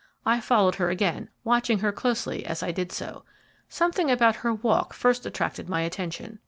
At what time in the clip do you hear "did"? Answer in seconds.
2.71-2.91